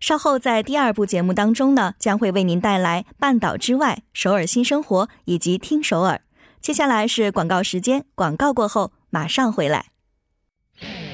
[0.00, 6.22] 稍后在第二部节目当中呢，将会为您带来半岛之外、首尔新生活以及听首尔。
[6.62, 9.88] 接下来是广告时间，广告过后马上回来。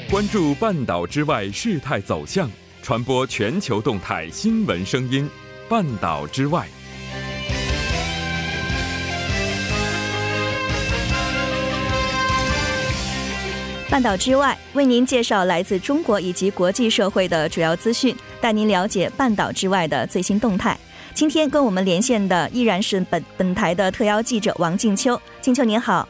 [0.09, 2.49] 关注半岛之外事态走向，
[2.81, 5.29] 传播全球动态新闻声音。
[5.69, 6.65] 半岛之外。
[13.89, 18.15] 半岛之外，为您介绍来自中国以及国际社会的主要资讯，
[18.47, 20.79] 带您了解半岛之外的最新动态。
[21.13, 25.21] 今天跟我们连线的依然是本本台的特邀记者王静秋。
[25.41, 26.09] 静秋您好，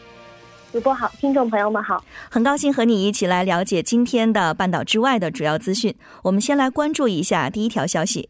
[0.71, 5.95] 主播好，听众朋友们好，很高兴和你一起来了解今天的半岛之外的主要资讯。
[6.25, 8.29] 我们先来关注一下第一条消息。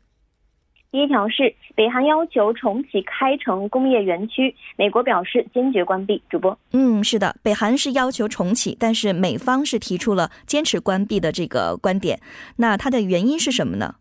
[0.92, 6.22] 第一条是北韩要求重启开城工业园区，美国表示坚决关闭。
[6.30, 12.20] 主播，嗯，是的，北韩是要求重启，但是美方是提出了坚持关闭的这个观点。
[12.58, 13.96] 那它的原因是什么呢？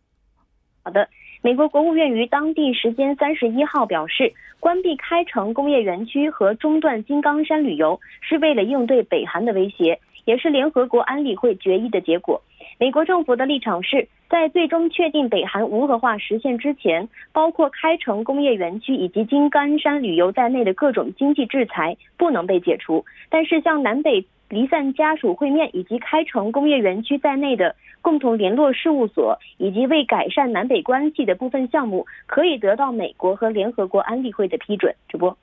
[0.86, 1.10] 好的，
[1.42, 12.40] 美国国务院于当地时间三十一号表示，关闭开城工业园区和中断金刚山旅游是为了应对北韩的威胁，也是联合国安理会决议的结果。
[12.78, 23.06] 美国政府的立场是在最终确定北韩无核化实现之前，包括开城工业园区以及金刚山旅游在内的各种经济制裁不能被解除。
[23.30, 34.94] 但是，像南北离散家属会面以及开城工业园区在内的共同联络事务所，以及为改善南北关系的部分项目，可以得到美国和联合国安理会的批准。
[35.08, 35.38] 主播，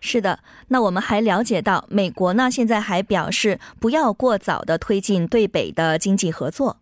[0.00, 6.78] 是的，那我们还了解到，美国呢现在还表示不要过早的推进对北的经济合作。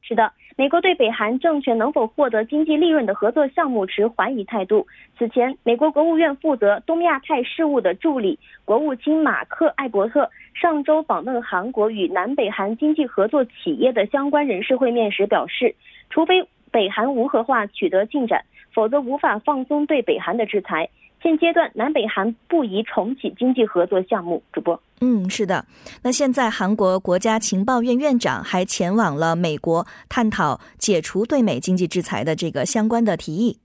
[0.00, 4.84] 是的，美国对北韩政权能否获得经济利润的合作项目持怀疑态度。
[5.16, 15.76] 此前，美国国务院负责东亚太事务的助理国务卿马克·艾伯特上周访问韩国与南北韩经济合作企业的相关人士会面时表示，
[16.10, 20.88] 除非北韩无核化取得进展，否则无法放松对北韩的制裁。
[21.22, 24.42] 现阶段，南北韩不宜重启经济合作项目。
[24.52, 25.64] 主播，嗯，是的。
[26.02, 33.58] 那现在，韩国国家情报院院长还前往了美国，探讨解除对美经济制裁的这个相关的提议。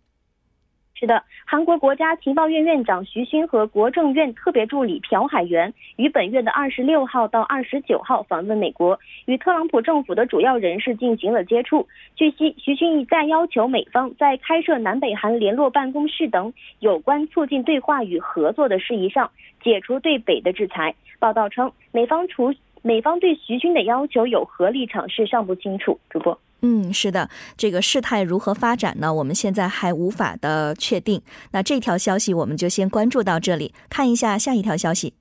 [1.03, 11.85] 是的，韩国国家情报院院长徐勋和国政院特别助理朴海元于本月的二十六号到二十九号访问美国，与特朗普政府的主要人士进行了接触。
[12.15, 19.29] 据悉，徐勋一再要求美方在开设南北韩联络办公室等有关促进对话与合作的事宜上
[19.61, 20.95] 解除对北的制裁。
[21.19, 22.53] 报道称，美方除
[22.83, 25.99] 美方对徐军的要求有何立场是尚不清楚。
[26.11, 26.39] 主播。
[26.61, 29.13] 嗯，是的，这个事态如何发展呢？
[29.13, 31.21] 我们现在还无法的确定。
[31.51, 35.13] 那这条消息我们就先关注到这里，看一下下一条消息。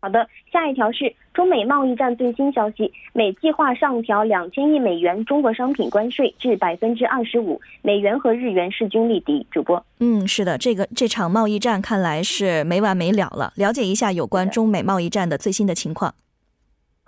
[0.00, 9.46] 好的，下一条是中美贸易战最新消息，美计划上调两千亿美元中国商品关税至百分之二十五，美元和日元势均力敌。
[9.50, 13.52] 主播，嗯，是的，这个这场贸易战看来是没完没了了。
[13.56, 16.14] 了解一下有关中美贸易战的最新的情况。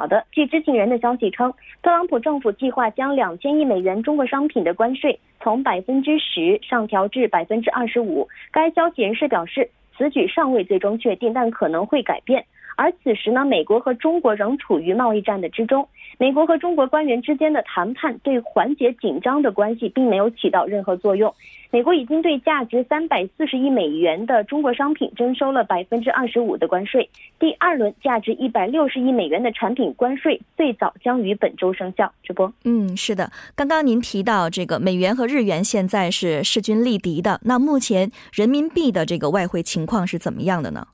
[0.01, 8.29] 好的，据知情人的消息称，特朗普政府计划将两千亿美元中国商品的关税从百分之十上调至百分之二十五。
[8.53, 12.47] 该消息人士表示，此举尚未最终确定，但可能会改变。
[12.79, 15.89] 而此时呢，美国和中国仍处于贸易战的之中。
[16.17, 21.35] 美国和中国官员之间的谈判对缓解紧张的关系并没有起到任何作用。
[21.71, 27.09] 美国已经对价值三百四十亿美元的中国商品征收了百分之二十五的关税。
[27.41, 32.13] 第二轮价值一百六十亿美元的产品关税最早将于本周生效。
[32.23, 33.31] 直播，嗯，是的。
[33.57, 40.87] 刚刚您提到这个美元和日元现在是势均力敌的，那目前人民币的这个外汇情况是怎么样的呢？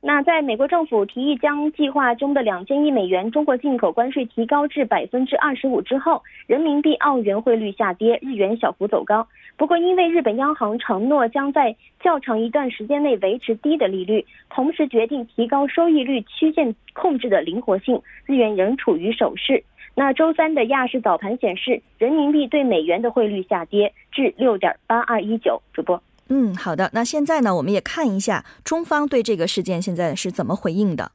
[0.00, 9.26] 那在美国政府提议将计划中的两千亿美元中国进口关税提高至百分之二十五之后，人民币澳元汇率下跌，日元小幅走高。
[9.56, 19.64] 不过，因为日本央行承诺将在较长一段时间内维持低的利率，同时决定提高收益率曲线控制的灵活性，日元仍处于守势。
[19.96, 25.60] 那周三的亚市早盘显示，人民币对美元的汇率下跌至六点八二一九。
[25.72, 26.00] 主播。
[26.28, 26.90] 嗯，好的。
[26.92, 31.12] 那现在呢，我们也看一下中方对这个事件现在是怎么回应的。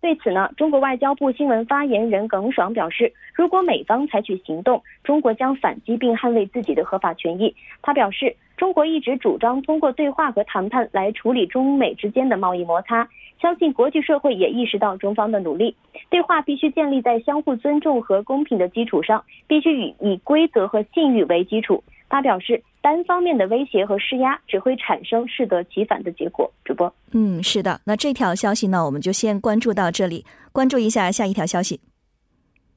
[0.00, 7.54] 对此呢，中国外交部新闻发言人耿爽表示，如果美方采取行动，中国将反击并捍卫自己的合法权益。
[7.82, 13.08] 他表示，中国一直主张通过对话和谈判来处理中美之间的贸易摩擦，
[13.40, 15.76] 相信国际社会也意识到中方的努力。
[16.10, 21.82] 对话必须建立在相互尊重和公平的基础上，必须以以规则和信誉为基础。
[22.08, 26.52] 他表示，单方面的威胁和施压只会产生适得其反的结果。
[26.64, 27.80] 主播，嗯，是的。
[27.84, 30.26] 那这条消息呢，我们就先关注到这里。
[30.50, 31.80] 关注一下下一条消息。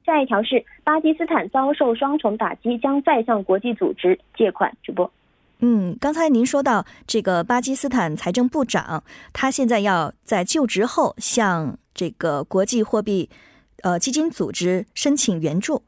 [0.06, 4.72] 下一条是巴基斯坦遭受双重打击，将再向国际组织借款。
[4.82, 5.10] 主播，
[5.58, 9.02] 嗯，刚才您说到这个巴基斯坦财政部长，
[9.32, 13.28] 他现在要在就职后向这个国际货币
[13.82, 15.82] 呃基金组织申请援助。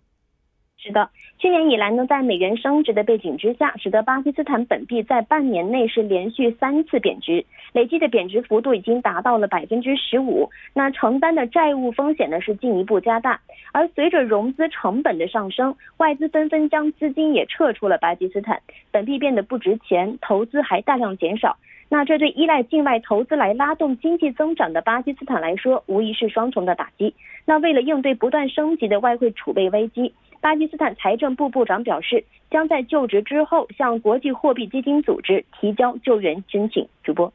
[0.76, 1.08] 是的。
[1.38, 10.50] 去年以来呢，在美元升值的背景之下，使得巴基斯坦本币在半年内是连续三次贬值，累计的贬值幅度已经达到了百分之十五。
[10.74, 13.40] 那承担的债务风险呢是进一步加大，
[13.70, 21.56] 而随着融资成本的上升，外资纷纷将资金也撤出了巴基斯坦，本币变得不值钱，投资还大量减少。
[21.88, 27.14] 那这对依赖境外投资来拉动经济增长的巴基斯坦来说，无疑是双重的打击。
[27.46, 30.12] 那为了应对不断升级的外汇储备危机。
[30.40, 36.86] 巴基斯坦财政部部长表示，将在就职之后向国际货币基金组织提交救援申请。
[37.02, 37.32] 主播，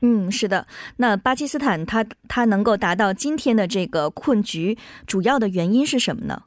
[0.00, 0.66] 嗯，是的。
[0.96, 4.76] 那巴基斯坦它它能够达到今天的这个困局，
[5.06, 6.42] 主要的原因是什么呢？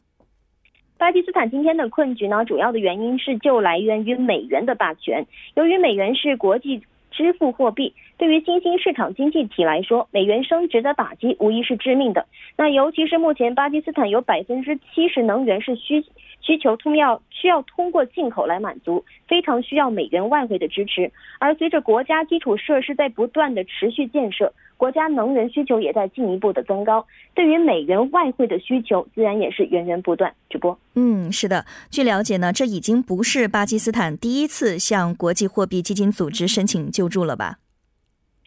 [0.98, 5.26] 巴基斯坦今天的困局呢，主要的原因是就来源于美元的霸权。
[5.54, 12.26] 由于美元是国际支付货币，对于新兴市场经济体来说，美元升值的打击无疑是致命的。
[12.56, 16.04] 那尤其是目前巴基斯坦有百分之七十能源是需
[16.42, 21.12] 需求通要需要通过进口来满足，非常需要美元外汇的支持。
[21.40, 27.06] 而随着国家基础设施在不断的持续建设，国家能源需求也在进一步的增高，
[27.36, 30.34] 对于美元外汇的需求自然也是源源不断。
[30.50, 31.66] 直播，嗯，是的。
[31.90, 37.58] 据了解呢，这已经不是巴基斯坦第一次向国际货币基金组织申请救助了吧？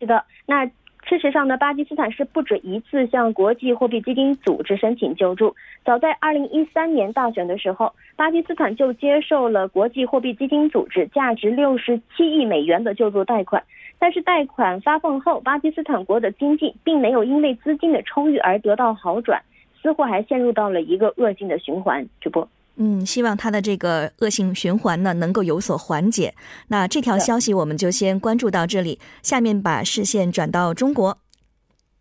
[0.00, 0.68] 是的，那。
[1.04, 5.54] 事实上呢，巴基斯坦是不止一次向国际货币基金组织申请救助。
[5.84, 13.62] 早在二零一三年大选的时候，巴基斯坦就接受了国际货币基金组织价值六十七亿美元的救助贷款。
[14.02, 19.40] 但是贷款发放后，巴基斯坦国的经济并没有因为资金的充裕而得到好转，
[19.80, 22.04] 似乎还陷入到了一个恶性的循环。
[22.20, 22.48] 主播。
[22.74, 26.34] 嗯，希望它的这个恶性循环呢能够有所缓解。
[26.66, 31.16] 那这条消息我们就先关注到这里，下面把视线转到中国。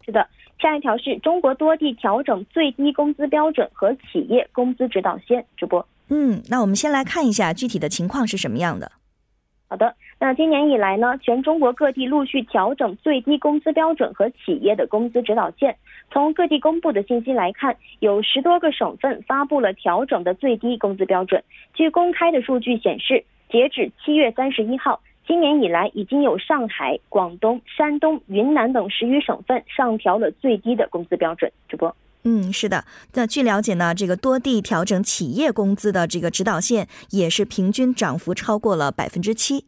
[0.04, 0.28] 是的，
[0.60, 5.46] 下一条是中国多地调整最低工资标准和企业工资指导线。
[5.56, 5.88] 直播。
[6.10, 8.92] 嗯，那我们先来看一下具体的情况是什么样的。
[9.68, 15.76] 好的，那今年以来呢，全中国各地陆续调整最低工资标准和企业的工资指导线。
[16.12, 21.44] 从各地公布的信息来看，有十多个省份发布了调整的最低工资标准。
[21.74, 31.52] 据公开的数据显示，截止七月三十一号，今年以来已经有上海、广东、山东、云南等十余省份上调了最低的工资标准。
[31.68, 31.96] 主播，
[32.26, 32.86] 嗯，是的。
[33.16, 39.66] 那据了解呢，这个多地调整企业工资的这个指导线也是平均涨幅超过了百分之七。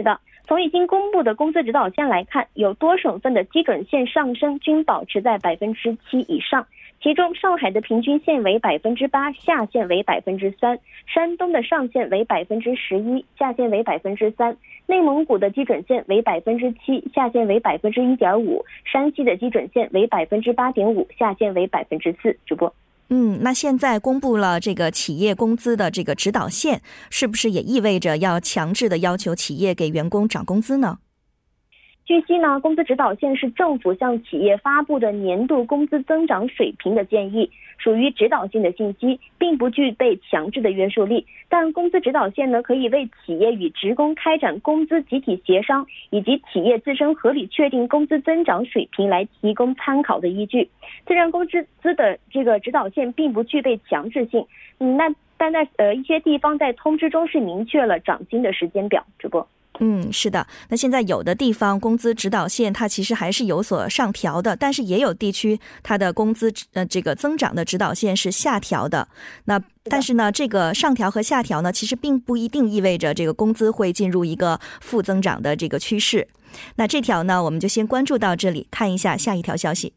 [0.00, 0.18] 是的。
[0.48, 6.66] 从已经公布的工资指导线来看，有多省份的基准线上升均保持在百分之七以上。
[7.02, 10.76] 其中，上海的平均线为百分之八，下限为百分之三；
[11.06, 14.52] 山东的上限为百分之十一，下限为百分之三；
[14.86, 22.36] 内蒙古的基准线为百分之七，下限为百分之一点五；山西的基准线为百分之八点五，下限为百分之四。
[22.46, 22.74] 主播。
[23.12, 30.98] 嗯，那现在公布了这个企业工资的这个指导线，是不是也意味着要强制的要求企业给员工涨工资呢？
[32.06, 37.50] 据悉呢，工资指导线是政府向企业发布的年度工资增长水平的建议，
[37.82, 41.26] 属于指导性的信息，并不具备强制的约束力。
[41.48, 50.68] 但工资指导线呢，可以为企业与职工开展工资集体协商，以及企业自身合理确定工资增长水平来提供参考的依据。
[51.06, 54.44] 虽然工资资的这个指导线并不具备强制性，
[54.78, 59.02] 嗯，那但在呃一些地方在通知中是明确了涨薪的时间表。
[59.18, 59.48] 主播。
[59.82, 60.46] 嗯，是的。
[60.68, 69.08] 那现在有的地方工资指导线它其实还是有所上调的，但是也有地区它的工资呃这个增长的指导线是下调的。
[69.46, 76.28] 那但是呢，这个上调和下调呢，其实并不一定意味着这个工资会进入一个负增长的这个趋势。
[76.76, 79.94] 那这条呢，我们就先关注到这里，看一下下一条消息。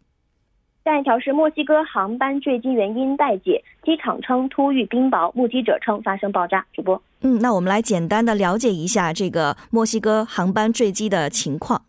[0.83, 6.65] 下一条是墨西哥航班坠机原因待解，机场称突遇冰雹，目击者称发生爆炸。
[6.73, 11.81] 主播，嗯，那我们来简单的了解一下这个墨西哥航班坠机的情况。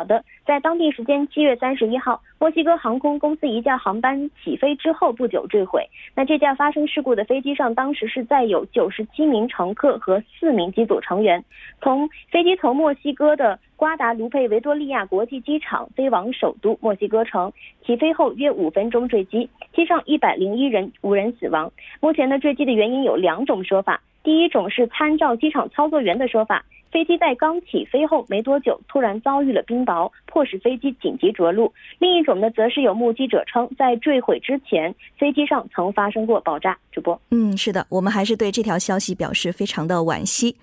[0.00, 5.86] 好的，在当地时间七月三十一号，墨西哥航空公司一架航班起飞之后不久坠毁。
[6.14, 11.44] 那这架发生事故的飞机上，当时是载有九十七名乘客和四名机组成员。
[11.82, 17.52] 从飞机从墨西哥的瓜达卢佩维多利亚国际机场飞往首都墨西哥城，
[17.84, 21.70] 起飞后约五分钟坠机，机上一百零一人无人死亡。
[22.00, 24.00] 目前呢，坠机的原因有两种说法。
[24.22, 31.72] 第一种是参照机场操作员的说法，飞机在刚起飞后没多久，突然遭遇了冰雹，迫使飞机紧急着陆。
[31.98, 36.76] 另一种呢，则是有目击者称，在坠毁之前，飞机上曾发生过爆炸。
[36.90, 40.56] 主播，嗯，是的，我们还是对这条消息表示非常的惋惜。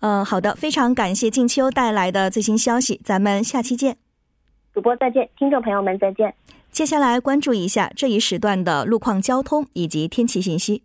[0.00, 3.96] 呃，好的，非常感谢静秋带来的最新消息，咱们下期见。
[4.74, 6.34] 主播再见，听众朋友们再见。
[6.70, 10.82] 接下来关注一下这一时段的路况、交通以及天气信息。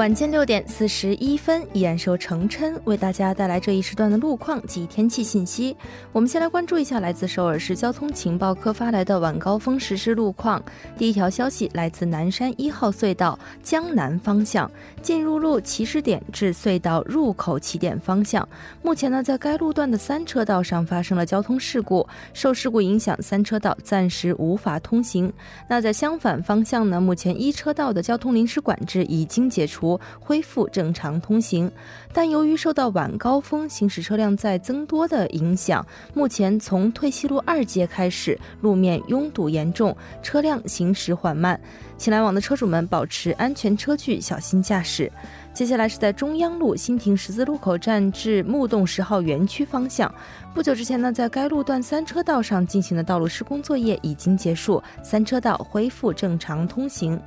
[0.00, 5.76] 晚间六点四十一分，依然是由程琛为大家带来这一时段的路况及天气信息。
[6.10, 10.62] 我们先来关注一下来自首尔市交通情报科发来的晚高峰实时路况。
[10.96, 14.70] 第一条消息来自南山一号隧道江南方向
[15.02, 18.48] 进入路起始点至隧道入口起点方向，
[18.80, 25.30] 目前呢在该路段的三车道上发生了交通事故，受事故影响，三车道暂时无法通行。
[25.68, 29.89] 那在相反方向呢，目前一车道的交通临时管制已经解除。
[30.18, 31.70] 恢复正常通行，
[32.12, 41.60] 但由于受到晚高峰行驶车辆在增多的影响，目前从退西路二街开始，路面拥堵严重，车辆行驶缓慢，
[41.96, 45.10] 请来往的车主们保持安全车距，小心驾驶。
[45.52, 50.12] 接下来是在中央路新亭十字路口站至木洞十号园区方向。
[50.54, 57.20] 不久之前呢，在该路段三车道上进行的道路施工作业已经结束，三车道恢复正常通行。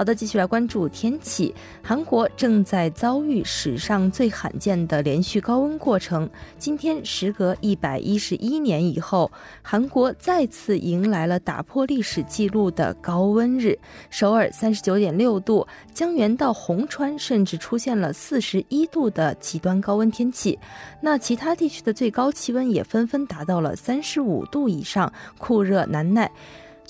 [0.00, 1.54] 好的，继续来关注天气。
[1.82, 6.26] 韩国正在遭遇史上最罕见的连续高温过程。
[6.56, 9.30] 今天，时隔一百一十一年以后，
[9.60, 13.78] 韩国再次迎来了打破历史记录的高温日。
[14.08, 20.58] 首尔三十九点六度，江原到洪川甚至出现了四十一度的极端高温天气。
[21.02, 26.32] 那其他地区的最高气温也纷纷达到了三十五度以上，酷热难耐。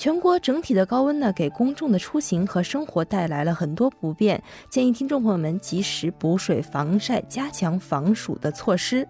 [0.00, 9.07] 全国整体的高温呢，给公众的出行和生活带来了很多不便，建议听众朋友们及时补水、防晒，加强防暑的措施。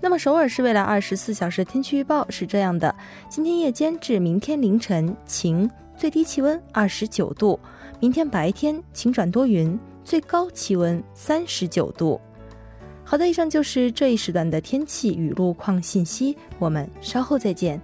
[0.00, 2.96] 那么，首尔市未来二十四小时天气预报是这样的：
[3.28, 7.60] 今天夜间至明天凌晨晴，最低气温二十九度；
[8.00, 12.18] 明天白天晴转多云，最高气温三十九度。
[13.04, 17.78] 好的，以上就是这一时段的天气与路况信息，我们稍后再见。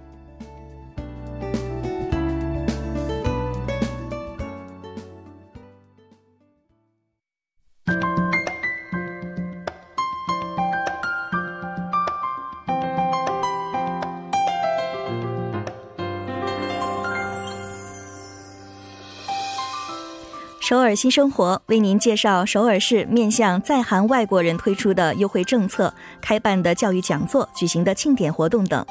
[20.73, 28.83] 首尔新生活为您介绍首尔市面向在韩外国人推出的优惠政策、开办的教育讲座、举行的庆典活动等。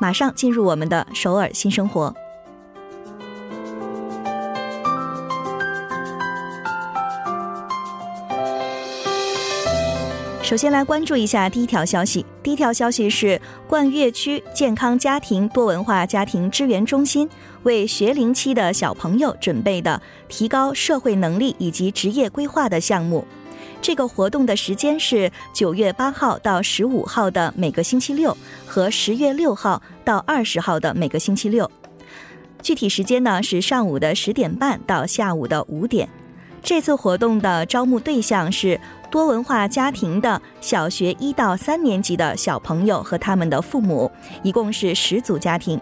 [0.00, 2.12] 马上进入我们的首尔新生活。
[10.50, 12.26] 首先来关注一下第一条消息。
[12.42, 17.30] 第一条消息是冠岳区健康家庭多文化家庭支援中心
[17.62, 23.24] 为学龄期的小朋友准备的提高社会能力以及职业规划的项目。
[23.80, 31.70] 这个活动的时间是九月八号到十五号的每个星期六和十月六号到二十号的每个星期六。
[32.60, 36.08] 具体时间呢是上午的十点半到下午的五点。
[36.62, 38.80] 这次活动的招募对象是。
[39.10, 44.10] 多文化家庭的小学一到三年级的小朋友和他们的父母，
[44.42, 45.80] 一共是十组家庭。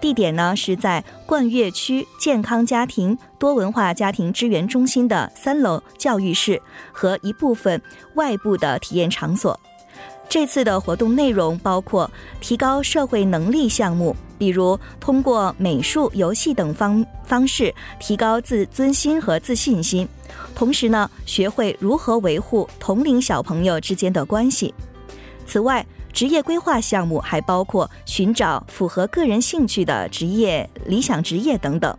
[0.00, 6.60] 地点呢是在冠岳区健康家庭多文化家庭支援中心的三楼教育室
[6.92, 7.80] 和一部分
[8.14, 9.58] 外部的体验场所。
[10.28, 20.08] 这次的活动内容包括提高社会能力项目，比如通过美术、游戏等方方式提高自尊心和自信心。
[20.54, 24.72] 同时呢，学会如何维护同龄小朋友之间的关系。
[25.46, 31.94] 此外，职业规划项目还包括寻找符合个人兴趣的职业、理想职业等等。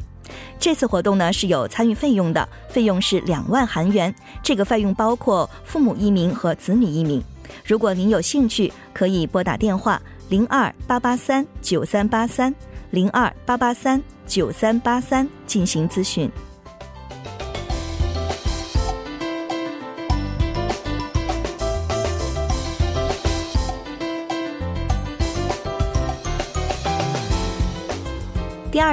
[0.58, 7.22] 这次活动呢是有参与费用的，费用是两万韩元，这个费用包括父母一名和子女一名。
[7.64, 12.54] 如果您有兴趣，可以拨打电话零二八八三九三八三
[12.90, 16.32] 零二八八三九三八三进行咨询。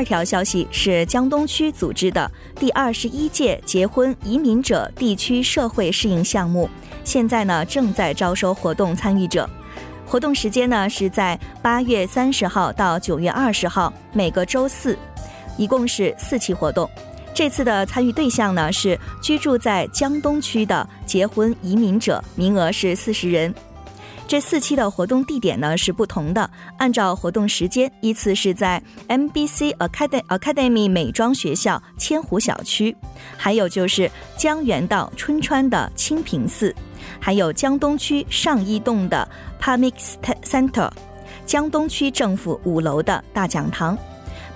[0.03, 6.69] 二条消息是江东区组织的第二十一届结婚移民者地区社会适应项目，
[7.05, 9.49] 现在呢正在招收活动参与者。
[10.05, 14.99] 活动时间呢是在八月三十号到九月二十号，每个周四，
[15.57, 16.91] 一共是四期活动。
[17.33, 23.55] 这次的参与对象呢是居住在江东区的结婚移民者，名额是四十人。
[24.29, 26.49] 这四期的活动地点呢是不同的，
[26.79, 32.97] 按照活动时间依次是在 MBC Academy Academy 美妆学校千湖小区，
[33.37, 36.75] 还有就是江原道春川的清平寺，
[37.21, 39.29] 还有江东区上一栋的
[39.61, 40.91] Pamix Center，
[41.45, 43.99] 江东区政府五楼的大讲堂。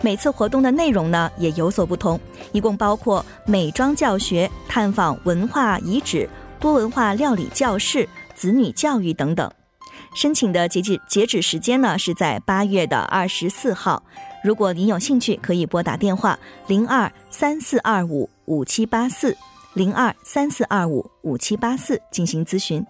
[0.01, 2.19] 每次活动的内容呢也有所不同，
[2.53, 6.27] 一共包括美妆教学、探访文化遗址、
[6.59, 9.51] 多文化料理教室、子女教育等等。
[10.15, 14.03] 申请的截止截止时间呢是在八月的二十四号。
[14.45, 16.39] 如果您有兴趣，可以拨打电话
[16.69, 19.37] 零二三四二五五七八四
[19.75, 22.85] 零二三四二五五七八四进行咨询。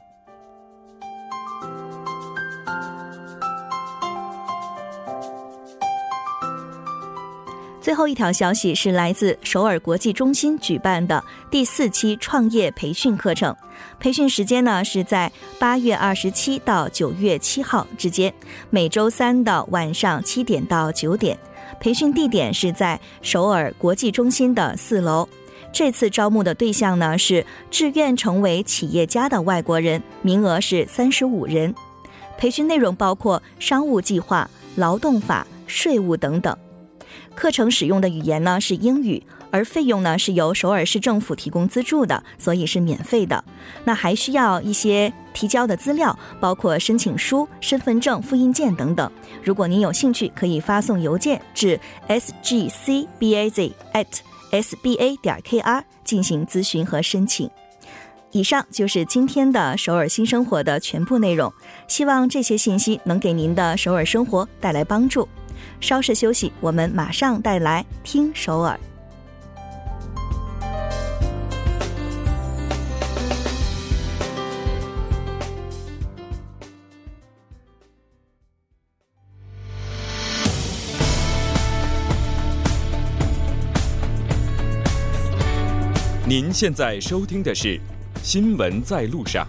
[7.86, 13.54] 最后一条消息是来自首尔国际中心举办的第四期创业培训课程，
[14.00, 18.34] 培训时间呢是在八月二十七到九月七号之间，
[18.70, 21.38] 每周三的晚上七点到九点。
[21.78, 25.28] 培训地点是在首尔国际中心的四楼。
[25.72, 31.72] 这次招募的对象呢是志愿成为企业家的外国人，名额是三十五人。
[32.36, 36.58] 培训内容包括商务计划、劳动法、税务等等。
[37.36, 43.44] 课程使用的语言呢是英语，而费用呢是由首尔市政府提供资助的，所以是免费的。
[43.84, 49.12] 那还需要一些提交的资料，包括申请书、身份证、复印件等等。
[49.44, 54.06] 如果您有兴趣，可以发送邮件至 sgcbaz at
[54.50, 57.48] sba 点 kr 进行咨询和申请。
[58.32, 61.52] 以上就是今天的首尔新生活的全部内容，
[61.86, 65.28] 希望这些信息能给您的首尔生活带来帮助。
[65.80, 68.78] 稍事休息，我们马上带来听首尔。
[86.28, 87.78] 您现在收听的是
[88.20, 89.46] 《新闻在路上》，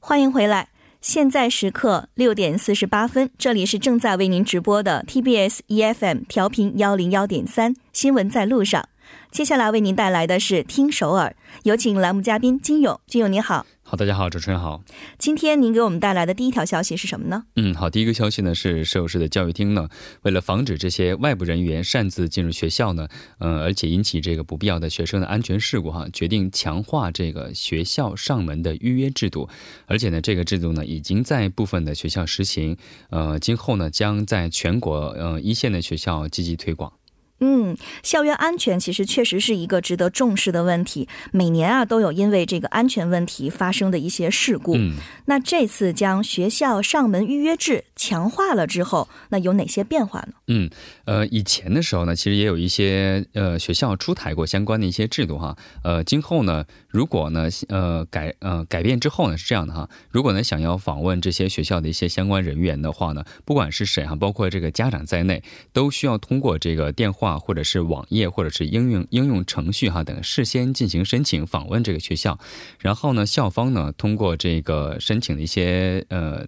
[0.00, 0.66] 欢迎回来。
[1.00, 8.88] 现在时刻六点四十八分，这里是正在为您直播的 TBS EFM 调频幺零幺点三新闻在路上。
[9.30, 12.98] 接下来为您带来的是听首尔，有请栏目嘉宾金勇。
[13.06, 13.66] 金勇你好。
[13.82, 14.82] 好，大家好，主持人好。
[15.18, 17.44] 今天您给我们带来的第一条消息是什么呢？
[17.56, 19.88] 嗯，好，第一个消息呢是首尔市的教育厅呢，
[20.22, 29.48] 为了防止这些外部人员擅自进入学校呢，嗯，而且引起这个不必要的学生的安全事故哈，决定强化这个学校上门的预约制度，
[29.86, 32.76] 而且呢，这个制度呢已经在部分的学校实行，
[33.10, 36.92] 呃，今后呢将在全国呃一线的学校积极推广。
[37.40, 41.08] 嗯，校园安全其实确实是一个值得重视的问题。
[41.30, 44.74] 每年啊，都有因为这个安全问题发生的一些事故。
[44.76, 44.94] 嗯，
[45.26, 50.32] 那这次将学校上门预约制强化了之后，那有哪些变化呢？
[50.46, 50.70] 嗯，
[51.04, 55.54] 呃，以前的时候呢，其实也有一些呃学校出台过相关的一些制度哈。
[55.82, 59.90] 呃，今后呢，如果呢，呃改呃改变之后呢，是这样的哈。
[60.10, 67.18] 如果呢想要访问这些学校的一些相关人员的话呢，不管是谁哈，包括这个家长在内，都需要通过这个电话。
[67.48, 72.38] 或者是网页，或者是应用应用程序哈等，事先进行申请访问这个学校，
[72.78, 76.46] 然后呢，校方呢通过这个申请的一些呃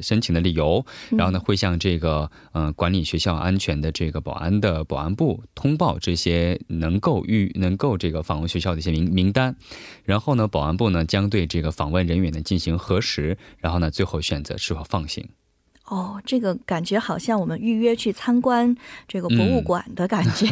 [0.00, 9.56] 申请的理由，然后呢会向这个呃管理学校安全的这个保安的保安部通报这些能够预能够这个访问学校的一些名名单，
[10.04, 15.28] 然后呢保安部呢将对这个访问人员呢进行核实，然后呢最后选择是否放行。
[15.86, 20.46] 哦，这个感觉好像我们预约去参观这个博物馆的感觉。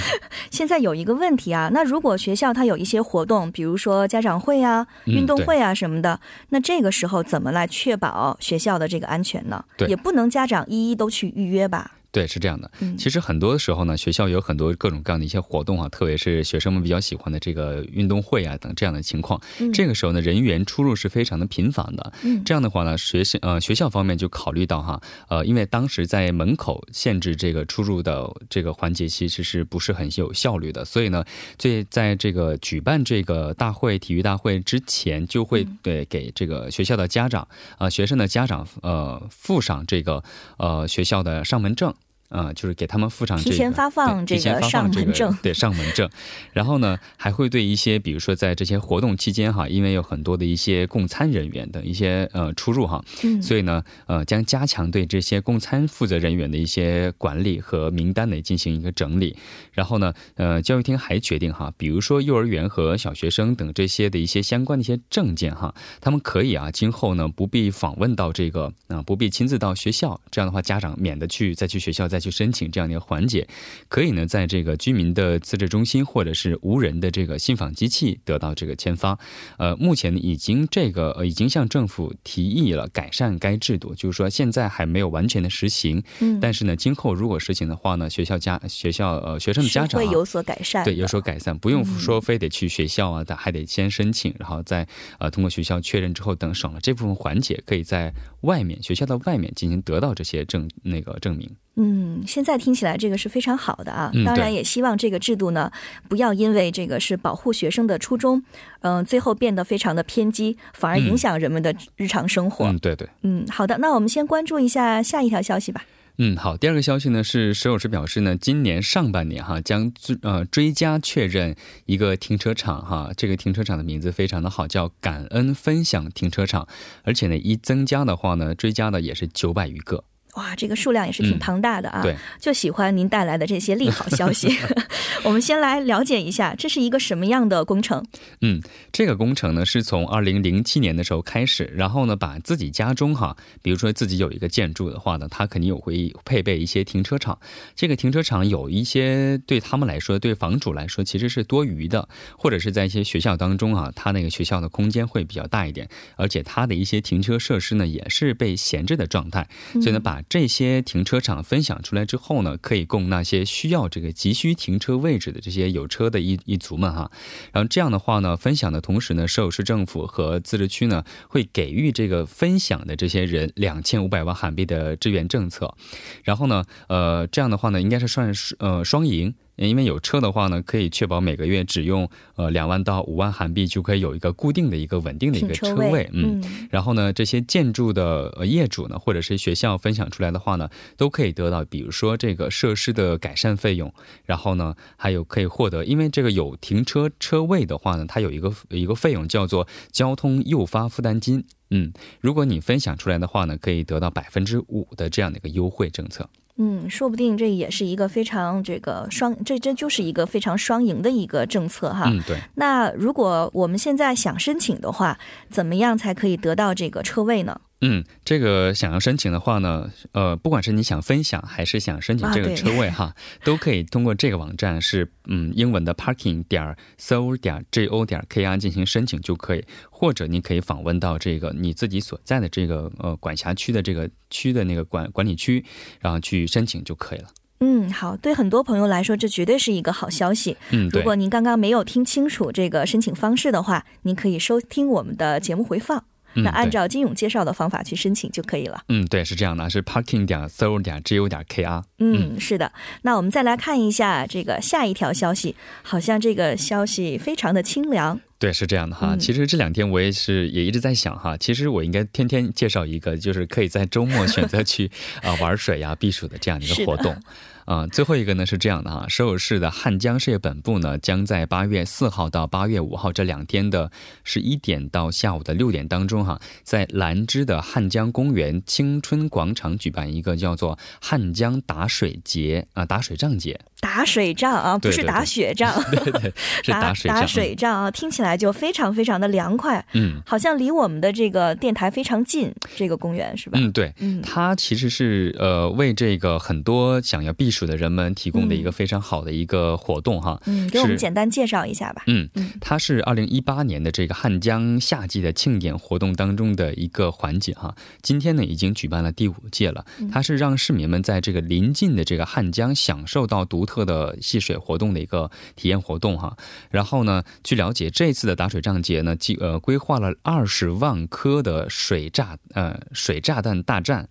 [0.50, 9.62] 现在有一个问题啊，那如果学校它有一些活动，比如说家长会啊、运动会啊什么的，那这个时候怎么来确保学校的这个安全呢？
[9.76, 11.92] 对，也不能家长一一都去预约吧。
[12.18, 12.68] 对，是这样的。
[12.80, 19.40] 嗯其实很多的时候呢，学校有很多各种各样的一些活动啊，特别是学生们比较喜欢的这个运动会啊等这样的情况。
[19.60, 22.12] 嗯这个时候呢，人员出入是非常的频繁的。
[22.24, 31.24] 嗯这样的话呢，学校呃学校方面就考虑到哈，呃，因为当时在门口限制这个出入的这个环节，其实是不是很有效率的，所以呢，
[31.56, 40.20] 这在这个举办这个大会体育大会之前，就会嗯对给这个学校的家长啊、学生的家长呃附上这个
[40.56, 41.94] 呃学校的上门证。
[42.28, 46.08] 啊、就是给他们附上这个提前发放这个上门证对上门证，
[46.52, 59.36] 然后呢，还会对一些比如说在这些活动期间哈，因为有很多的一些供餐人员等一些呃出入哈，嗯所以呢，呃，将加强对这些供餐负责人员的一些管理和名单呢进行一个整理。
[59.72, 73.46] 然后呢，呃，教育厅还决定哈，比如说幼儿园和小学生等这些的一些相关的一些证件哈，他们可以啊，今后呢不必访问到这个啊、不必亲自到学校，这样的话家长免得去再去学校再去申请这样的一个环节，
[73.88, 79.18] 可以呢在这个居民的自治中心或者是无人的这个信访机器得到这个签发。
[79.58, 94.86] 呃，目前呢已经这个呃已经向政府提议了改善该制度，就是说现在还没有完全的实行，嗯，但是呢今后如果实行的话呢，学校家学校呃学生的家长、啊、会有所改善，对，有所改善，不用说非得去学校啊，但还得先申请，然后再
[95.18, 101.50] 呃通过学校确认之后，等省了这部分环节，可以在外面学校的外面进行得到这些证那个证明。
[101.80, 104.10] 嗯，现在听起来这个是非常好的啊。
[104.14, 105.70] 嗯当然，也希望这个制度呢，
[106.08, 108.42] 不要因为这个是保护学生的初衷，
[108.80, 112.66] 嗯、最后变得非常的偏激，反而影响人们的日常生活。
[112.66, 113.08] 嗯，对对。
[113.22, 115.84] 嗯，好的，那我们先关注一下下一条消息吧。
[116.20, 116.56] 嗯，好。
[116.56, 121.54] 第二个消息呢是，石老师表示呢，今年上半年哈将追呃追加确认
[121.86, 126.66] 一个停车场哈，这个停车场的名字非常的好，叫感恩分享停车场，
[127.04, 130.02] 而且呢一增加的话呢，追加的也是九百余个。
[130.38, 132.00] 哇，这个数量也是挺嗯庞大的啊！
[132.00, 134.56] 对，就喜欢您带来的这些利好消息。
[135.24, 138.06] 我们先来了解一下，这是一个什么样的工程？
[138.40, 147.36] 嗯，这个工程呢是从二零零七年的时候开始，然后呢把自己家中哈，比如说自己有一个建筑的话呢，它肯定有会配备一些停车场。
[147.74, 159.48] 这个停车场有一些对他们来说，对房主来说其实是多余的，或者是在一些学校当中啊，它那个学校的空间会比较大一点，而且它的一些停车设施呢也是被闲置的状态，
[159.82, 167.10] 所以呢把这些停车场分享出来之后呢，可以供那些需要这个急需停车位置的这些有车的一一族们哈。
[167.52, 175.74] 然后这样的话呢，分享的同时呢，设有市政府和自治区呢会给予这个分享的这些人两千五百万韩币的支援政策。
[176.22, 179.34] 然后呢，呃，这样的话呢，应该是算是呃双赢。
[179.66, 193.92] 因为有车的话呢，可以确保每个月只用呃两万到五万韩币就可以有一个固定的一个稳定的一个车位位，嗯，嗯然后呢，这些建筑的呃业主呢，或者是学校分享出来的话呢，都可以得到，比如说这个设施的改善费用，
[194.24, 201.44] 然后呢，还有可以获得，因为这个有停车车位的话呢，它有一个一个费用叫做交通诱发负担金。
[201.70, 206.28] 嗯，如果你分享出来的话呢，可以得到百分之五的这样的一个优惠政策。
[206.60, 212.10] 嗯，说不定这也是一个非常这个双，这这就是一个非常双赢的一个政策哈。
[212.10, 212.36] 嗯，对。
[212.56, 215.16] 那如果我们现在想申请的话，
[215.48, 217.60] 怎么样才可以得到这个车位呢？
[217.80, 223.14] 嗯，这个想要申请的话呢，呃，不管是你想分享还是想申请这个车位哈，
[223.44, 235.64] 都可以通过这个网站是嗯英文的 parking 点 seoul 点 g o 点 k r 进行申请就可以，或者你可以访问到这个你自己所在的这个呃管辖区的这个区的那个管管理区，
[236.00, 237.28] 然后去申请就可以了。
[237.60, 240.56] 嗯，好，对很多朋友来说，这绝对是一个好消息。
[240.70, 246.02] 嗯，如果您刚刚没有听清楚这个申请方式的话，您可以收听我们的节目回放，嗯
[246.42, 248.82] 那按照金勇介绍的方法去申请就可以了。
[248.88, 251.82] 嗯，对，是这样的，是 parking 点 seoul 点 g o 点 k r。
[251.98, 252.72] 嗯，是的。
[253.02, 258.20] 那我们再来看一下这个下一条消息，好像这个消息非常的清凉。
[258.38, 259.14] 对，是这样的哈。
[259.14, 264.90] 嗯其实这两天我也是也一直在想哈，其实我应该天天介绍一个，就是可以在周末选择去
[265.22, 267.20] 啊、玩水呀、避暑的这样的一个活动。
[267.64, 273.90] 啊、最后一个呢是这样的哈，首尔市的汉江事业本部呢将在八月四号到八月五号这两天的
[274.24, 283.60] 十一点到下午的六点当中哈，在兰芝的汉江公园青春广场举办一个叫做汉江打水节啊、打水仗节。
[283.80, 293.58] 打水仗啊，不是打雪仗，对对，是 打水打水仗啊，听起来就非常非常的凉快，嗯，好像离我们的这个电台非常近，这个公园是吧？
[293.60, 316.34] 嗯，对，嗯，它其实是呃为这个很多想要避暑的人们提供的一个非常好的一个活动哈，嗯，给我们简单介绍一下吧，嗯嗯，它是二零一八年的这个汉江夏季的庆典活动当中的一个环节哈，今天呢已经举办了第五届了，它是让市民们在这个临近的这个汉江享受到独特的戏水活动的一个体验活动哈，
[316.70, 324.08] 然后呢，据了解，这次的打水仗节呢，计呃规划了二十万颗的水炸呃水炸弹大战，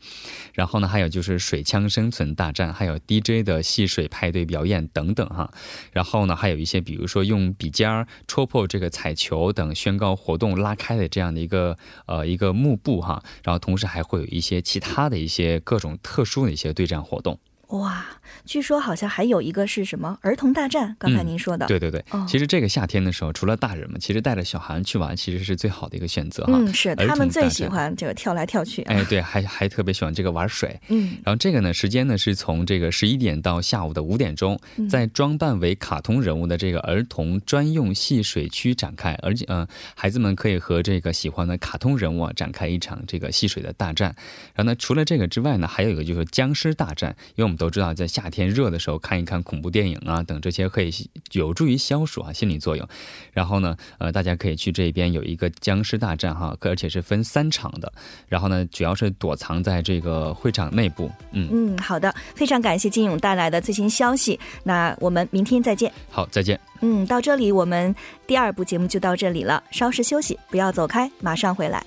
[0.53, 5.51] 然后呢，还有就是水枪生存大战，还有 DJ 的戏水派对表演等等哈，
[5.91, 17.39] 然后呢，还有一些比如说用笔尖儿戳破这个彩球等宣告活动拉开的这样的一个呃一个幕布哈，然后同时还会有一些其他的一些各种特殊的一些对战活动。
[17.67, 18.05] 哇，
[18.45, 20.95] 据说好像还有一个是什么儿童大战？
[20.97, 22.01] 刚才您说的，对对对。
[22.25, 26.53] 其实这个夏天的时候，除了大人们，其实带着小孩去玩，其实是最好的一个选择哈。
[26.55, 28.83] 嗯，是他们最喜欢这个跳来跳去。
[28.83, 30.79] 哎，对，还还特别喜欢这个玩水。
[30.87, 34.57] 嗯，然后这个呢，时间呢是从这个十一点到下午的五点钟，
[34.89, 44.15] 在装扮为卡通人物的这个儿童专用戏水区展开，而且嗯，孩子们可以和这个喜欢的卡通人物啊展开一场这个戏水的大战。
[44.55, 47.67] 然后呢，除了这个之外呢，还有一个就是僵尸大战，因为我们。
[47.67, 50.93] 都知道，在夏天热的时候看一看恐怖电影啊，等这些可以
[51.31, 52.87] 有助于消暑啊，心理作用。
[53.33, 57.91] 然后呢，呃，大家可以去这边有一个僵尸大战哈，而且是分三场的。
[58.27, 61.09] 然后呢，主要是躲藏在这个会场内部。
[61.31, 64.39] 嗯嗯，好的，非常感谢金勇带来的最新消息。
[64.63, 65.91] 那我们明天再见。
[66.09, 66.59] 好，再见。
[66.81, 67.93] 嗯，到这里我们
[68.27, 71.83] 第二部节目就到这里了，稍事休息，不要走开，马上回来。